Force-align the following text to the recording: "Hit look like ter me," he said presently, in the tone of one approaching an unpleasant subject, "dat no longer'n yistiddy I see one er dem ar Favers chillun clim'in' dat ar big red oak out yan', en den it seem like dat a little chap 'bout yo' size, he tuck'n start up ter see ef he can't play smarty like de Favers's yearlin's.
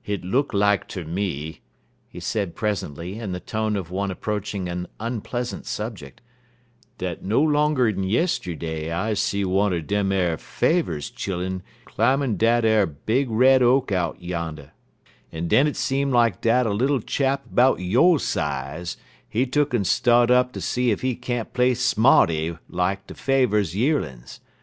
"Hit 0.00 0.24
look 0.24 0.54
like 0.54 0.88
ter 0.88 1.04
me," 1.04 1.60
he 2.08 2.18
said 2.18 2.54
presently, 2.54 3.18
in 3.18 3.32
the 3.32 3.38
tone 3.38 3.76
of 3.76 3.90
one 3.90 4.10
approaching 4.10 4.66
an 4.66 4.88
unpleasant 4.98 5.66
subject, 5.66 6.22
"dat 6.96 7.22
no 7.22 7.42
longer'n 7.42 8.02
yistiddy 8.02 8.90
I 8.90 9.12
see 9.12 9.44
one 9.44 9.74
er 9.74 9.82
dem 9.82 10.10
ar 10.10 10.38
Favers 10.38 11.10
chillun 11.10 11.60
clim'in' 11.84 12.38
dat 12.38 12.64
ar 12.64 12.86
big 12.86 13.28
red 13.28 13.60
oak 13.62 13.92
out 13.92 14.16
yan', 14.22 14.70
en 15.30 15.48
den 15.48 15.66
it 15.66 15.76
seem 15.76 16.10
like 16.10 16.40
dat 16.40 16.64
a 16.66 16.72
little 16.72 17.00
chap 17.02 17.44
'bout 17.50 17.80
yo' 17.80 18.16
size, 18.16 18.96
he 19.28 19.44
tuck'n 19.44 19.84
start 19.84 20.30
up 20.30 20.54
ter 20.54 20.60
see 20.60 20.92
ef 20.92 21.02
he 21.02 21.14
can't 21.14 21.52
play 21.52 21.74
smarty 21.74 22.56
like 22.70 23.06
de 23.06 23.12
Favers's 23.12 23.76
yearlin's. 23.76 24.40